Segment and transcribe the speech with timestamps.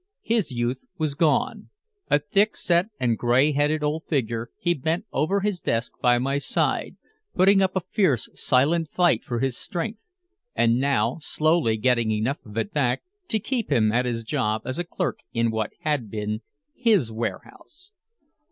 [0.23, 1.69] His youth was gone.
[2.09, 6.39] A thick set and gray headed old figure, he bent over his desk by my
[6.39, 6.95] side,
[7.35, 10.09] putting up a fierce, silent fight for his strength,
[10.55, 14.79] and now slowly getting enough of it back to keep him at his job as
[14.79, 16.41] a clerk in what had been
[16.73, 17.91] his warehouse.